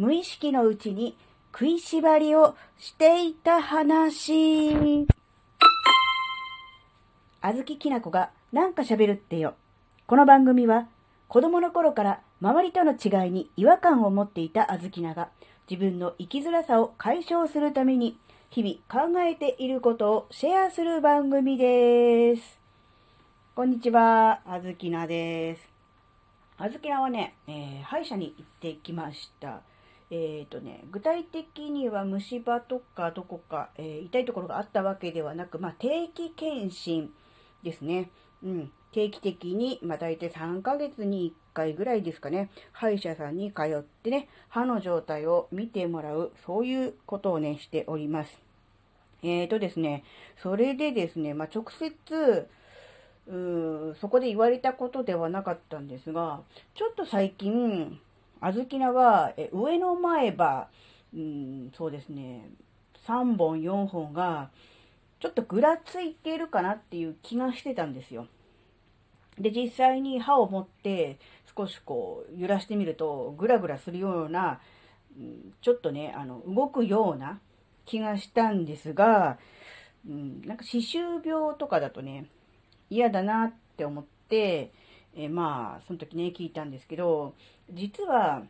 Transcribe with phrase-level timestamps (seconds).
[0.00, 1.14] 無意識のうちに
[1.52, 5.06] 食いしばりをしていた話。
[7.42, 9.52] あずききなこがなんか喋るってよ。
[10.06, 10.86] この番組は
[11.28, 15.28] 子供の頃から周りとの違いに違和感を持っていたあずきなが
[15.68, 18.16] 自分の生きづらさを解消するために
[18.48, 22.58] 日々考えていることをシェアする番組です。
[23.54, 25.68] こんにちは、あずきなです。
[26.56, 29.60] あずきなはね、えー、歯医者に行ってきました。
[30.10, 37.10] えっ、ー、とね、具体的には虫歯とかどこか、えー、痛いところがあったわけではなく、まあ、定期検診
[37.62, 38.10] ですね。
[38.42, 38.72] うん。
[38.92, 48.40] 定期的に、まあ、大体3ヶ月に1回ぐらいですかね、歯医者さんに通ってね、歯の状態を見てもらう、そういうことをね、しております。
[49.22, 50.02] えーとですね、
[50.42, 52.48] それでですね、まあ、直接、
[53.28, 56.40] うーそこで言われたことではなかったんですが、
[56.74, 58.00] ちょっと最近、
[58.40, 60.68] あずきなは、え上の前歯、
[61.14, 62.48] うん、そうですね、
[63.06, 64.50] 3本、4本が、
[65.20, 68.26] ちょっとぐらついてるかなっていう気がしてたんですよ。
[69.38, 71.18] で、実際に歯を持って
[71.56, 74.60] 少しこう揺らしてみると、ぐらぐらするような、
[75.60, 77.40] ちょっとね、あの、動くような
[77.84, 79.38] 気がしたんですが、
[80.08, 82.26] うん、なんか歯周病とかだとね、
[82.88, 84.72] 嫌だなって思って、
[85.14, 87.34] えー、まあ、その時ね、聞いたんですけど、
[87.72, 88.42] 実は、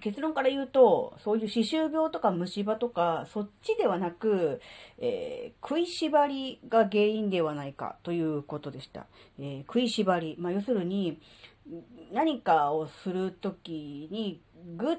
[0.00, 4.60] 結論から言うと、そういう歯周病とか虫歯とか、そっちではなく、
[4.98, 9.06] えー、食いしばりが原因ではないかということでした。
[9.38, 10.36] えー、食いしばり。
[10.38, 11.18] まあ、要するに、
[12.12, 14.40] 何かをするときに、
[14.76, 14.96] ぐっ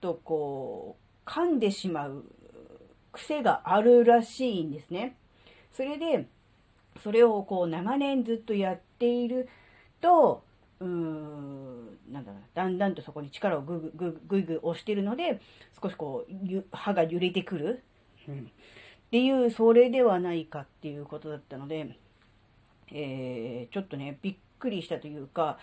[0.00, 0.96] とこ
[1.26, 2.24] う、噛んでしまう
[3.12, 5.16] 癖があるらしいんですね。
[5.72, 6.26] それで、
[7.02, 9.48] それをこう長年ずっとやっている
[10.00, 10.44] と、
[10.80, 15.40] うーん、なんだろう、だんだんとそこに力をぐぐぐぐいぐい押してるので、
[15.80, 17.82] 少しこう、歯が揺れてくる。
[18.28, 18.38] うん。
[18.40, 18.42] っ
[19.10, 21.98] ていう、それではないかっていうことだったので、
[22.92, 25.58] えー、ちょっとね、びっくりしたというか、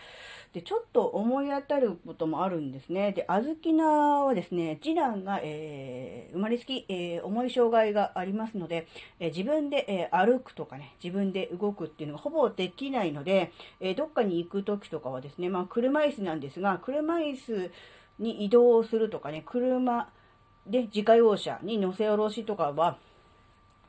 [0.53, 3.11] で、ちょっと思い当たることもあるんですね。
[3.11, 3.85] で、あずきな
[4.25, 8.87] はですね、次男が、えー、生まれつき、えー、重い障害がありますので、
[9.19, 17.71] えー、自分で、え歩くとかね、自分で動くっていうのがほぼできないので、えどっかに行く時とかはですね、まあ、車椅子なんですが、車椅子
[18.19, 20.09] に移動するとかね、車
[20.67, 22.97] で自家用車に乗せ下ろしとかは、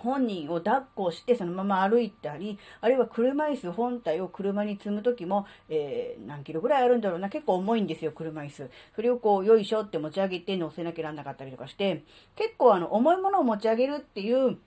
[0.04, 8.70] 本人を抱っこしてそのまま歩いたり、あるいは車椅子本体を車に積む時も、えー、何キロぐらいあるんだろうな、結構重いんですよ、車椅子。
[8.94, 12.04] それをこう、よいしょって持ち上げて乗せなきゃなんなかったりとかして、
[12.36, 14.58] 結構あの、重いものを持ち上げるっていう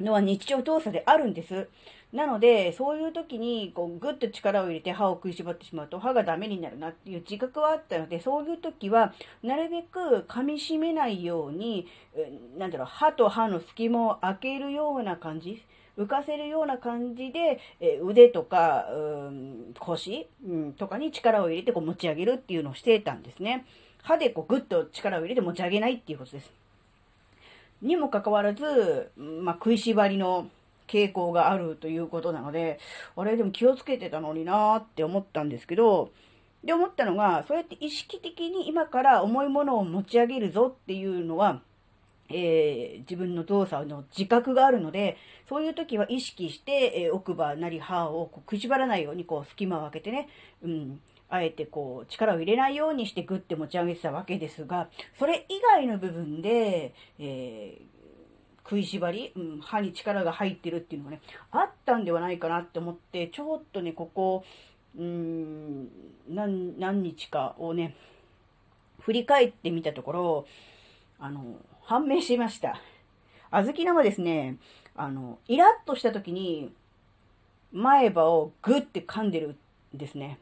[0.00, 1.68] のは日常動作であるんです。
[2.12, 11.86] なので、そういう時に、こう、ぐっと力を入れて歯を食いしばってしまうと、歯がダメになるなっていう自覚はあったので、そういう時は、なるべく噛み締めないように、
[12.56, 15.62] なんだろう、歯と歯の隙間を開けるような感じ、
[15.98, 23.66] 浮かせるような感じで、え腕とか、うん、腰、うん、とかに力を入れてこう持ち上げるっていうのをしてたんですね。
[24.02, 26.50] 歯でこうぐっと力を入れて持ち上げないっていうことです。
[27.82, 30.48] にもかかわらず、まあ、食いしばりの
[30.88, 32.78] 傾向があるということなので、
[33.16, 36.10] あれでも気をつけてたのになーって思ったんですけど、
[36.64, 41.60] で思ったのが、そうやって意識的に今から重いものを持ち上げるぞっていうのは、
[42.30, 45.16] えー、自分の動作の自覚があるので、
[45.48, 50.28] そういう時は意識して、えー、奥歯なり歯をこう食いしばらないようにこう隙間を空けてね、
[50.62, 51.00] うん、
[51.30, 57.98] あえてこう力を入れないようにしてグッて持ち上げてたわけですが、それ以外の部分で、えー
[58.68, 61.22] 食いしばり、うん、歯に力が入ってるっていうのがね、
[61.52, 64.44] あったんではないかなって思って、ちょっとね、ここ、
[64.94, 65.88] うーん、
[66.28, 67.96] 何、何日かをね、
[69.00, 70.46] 振り返ってみたところ、
[71.18, 72.78] あの、判明しました。
[73.50, 74.58] あずきなはですね、
[74.94, 76.70] あの、イラッとした時に、
[77.72, 79.56] 前歯をグッて噛んでる
[79.94, 80.38] んですね。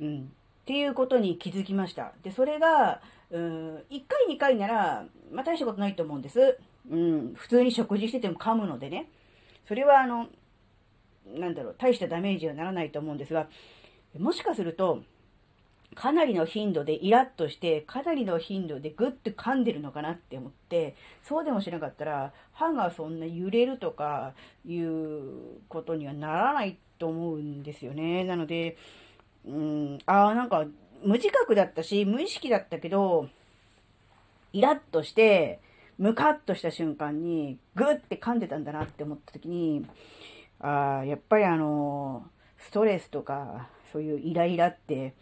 [0.00, 0.32] うん。
[0.62, 2.12] っていうことに気づきました。
[2.22, 6.58] で、それが、うん、1回2回なら、まあ、大したことないと思うんです。
[6.90, 9.08] うん、普通に食事してても噛むのでね。
[9.66, 10.28] それはあの、
[11.26, 13.48] なんだろう、大したダメージはならないと思うんですが、
[14.18, 15.02] もしかすると、
[15.94, 24.32] かなりの頻度でイラッとして、かなりの頻度でグッと噛んでるのかなって思って、そうでもしなかったら、歯がそんな揺れるとか
[24.66, 28.24] いうことにはならないと思うんですよね。
[28.24, 28.76] なので、
[29.44, 30.66] うん、ああ、なんか
[31.02, 33.28] 無自覚だったし、無意識だったけど、
[34.52, 35.60] イラッとして、
[35.98, 39.86] ムカッとした瞬間に、グッて噛んでたんだなって思った時に、
[40.60, 42.26] ああやっぱりあの、
[42.58, 45.14] ストレスとか、そういうイライラって、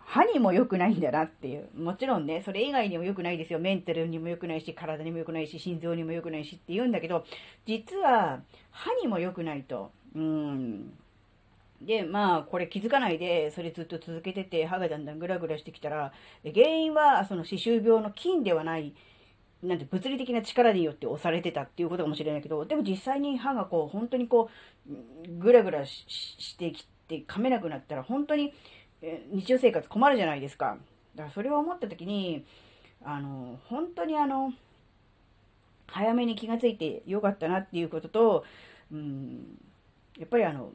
[0.00, 1.68] 歯にも良くないんだなっていう。
[1.74, 3.58] もちろんね、それ以外にも良くないですよ。
[3.58, 7.24] メンタルにも良くないし、体にも良くないし、心臓にも良くないしって言うんだけど、
[7.66, 9.92] 実は歯にも良くないと。
[10.14, 10.92] うん。
[11.80, 16.12] で、まあ、これ気づかないで、それずっと続けてて、歯がだんだんグラグラしてきたら、
[16.42, 18.94] 原因は、その歯周病の菌ではない、
[19.62, 24.50] なんて物理的な力によって押されてたっていうことかもしれないけど、でも実際に歯がこう、本当にこ
[24.88, 28.52] う、グラグラしてきて噛めなくなったら、本当に、
[29.32, 30.78] 日常生活困るじゃないですか。
[31.14, 32.44] だからそれを思った時に、
[33.04, 34.52] あの、本当にあの、
[35.86, 38.44] 早めに気がついてよかったなっていうことと、
[38.92, 39.58] うん、
[40.18, 40.72] やっぱりあの、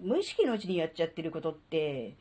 [0.00, 2.14] 無意識のうちにやっちゃってることって、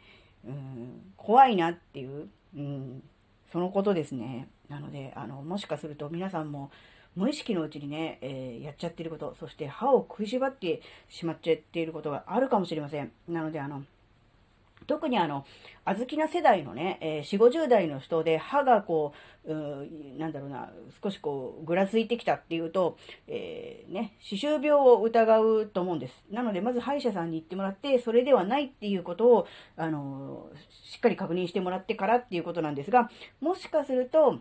[0.46, 3.04] うん、怖いなっていう、うん、
[3.52, 4.48] そのことですね。
[4.70, 6.72] なので、あの、もしかすると皆さんも
[7.16, 13.12] 無意識のうちにね、えー、やっちゃってること、そして歯を食いしばってしまっちゃっていることがあるかもしれません。
[13.28, 13.84] なので、あの、
[14.88, 15.46] 特にあの、
[15.84, 19.14] あずきな世代のね、えー、4、50代の人で歯がこ
[19.46, 19.88] う、う
[20.18, 20.72] なんだろうな、
[21.02, 22.98] 少しこう、ぐらついてきたっていうと、
[23.28, 26.24] えー、ね、歯周病を疑うと思うんです。
[26.32, 29.48] なので、まず歯医者さんに行ってもらって、それではないっていうことを、
[29.78, 33.10] あのしっかり確認してもらってからっていうことなんですが、
[33.42, 34.40] もしかすると、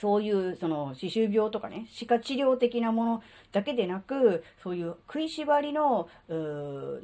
[0.00, 6.32] そういうその歯周病とかね、歯科治療的なものだけでなく、そういう食いしばりの、う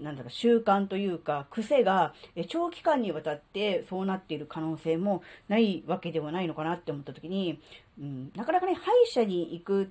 [0.03, 2.15] なんだろう、習慣というか、癖が
[2.49, 7.61] 長期間にわたってそうなっている可能性もないわけではないのかなって思った時に、
[8.01, 9.87] うん、なかなかね、歯医者に行くっ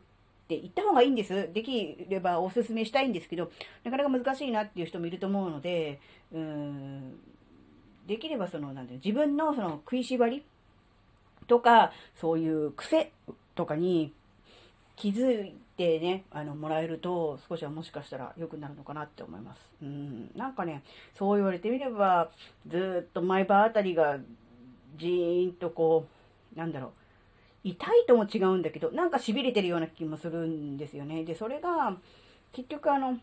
[0.48, 1.54] て言った方がいいんです。
[1.54, 3.52] できればおすすめしたいんですけど、
[3.84, 6.00] なかなか難しいなっていう人もいると思うので、
[6.34, 7.20] うん、
[8.08, 10.44] できればその、なんていう自分のその食いしばり
[11.50, 13.12] とか、そういう癖
[13.56, 14.14] とかに
[14.96, 19.62] 気づいてね、あの、もらえると、少しはもしかしたら良くなるのかなって思います。
[19.82, 20.32] うん。
[20.36, 20.84] なんかね、
[21.18, 22.30] そう言われてみれば、
[22.68, 24.18] ずっと毎晩あたりが、
[24.98, 26.06] じーんとこ
[26.56, 26.92] う、なんだろう、
[27.64, 31.24] 痛いとも違うんだけど、なんか痺れてるような気もするんですよね。
[31.24, 31.98] で、それが、
[32.52, 33.18] 結局あの、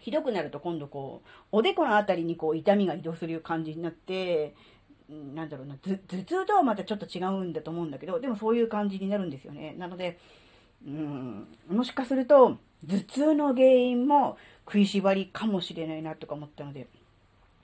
[0.00, 4.54] ひどくなると今度こう、おでこのあたりにこう痛みが移動する感じになって、
[5.34, 9.74] なんだろうな、頭痛とはまたちょっと違うんだと思うんだけど、でもそういう感じになるんですよね。
[9.76, 10.18] なので、
[10.86, 16.86] うん、もしかすると、頭痛の原因も食いしばりかもしれないなとか思ったので、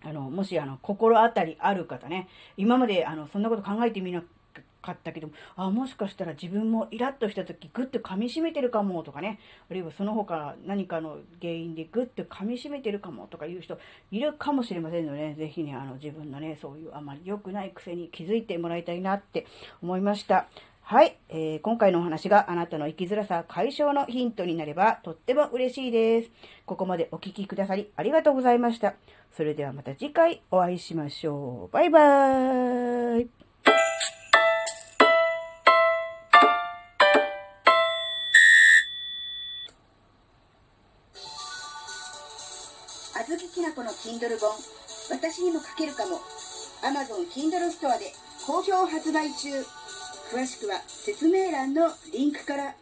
[0.03, 4.23] あの、もしあの、心当たりある方ね、今まであの、そんなこと考えてみな
[4.87, 9.39] かったけど、あ、もしかしたら自分もイラッとした時グッと噛み締めてるかもとかね、
[9.71, 13.79] あるいはその他何かの原因でグッと噛み締めてるかもとかいう人
[14.11, 19.47] いるかもしれませんので、ね、ぜひね、あの自分のね、そういうあまり良くない癖に気づいてもらいたいなって
[19.83, 20.49] 思いました。
[20.89, 26.31] はい、えー、今回のお話があなたの生きづらさ解消のヒントになればとっても嬉しいです。
[26.65, 28.95] ここまでお聴きくださりありがとうございました。
[29.33, 31.75] それではまた次回お会いしましょう。
[31.75, 33.46] バイバーイ。
[43.25, 44.51] きなこの Kindle 本、
[45.11, 46.21] 私にも書けるかも。
[46.83, 48.13] Amazon Kindle ストアで
[48.47, 49.49] 好評発売中。
[50.31, 52.75] 詳しくは説明欄のリンクから。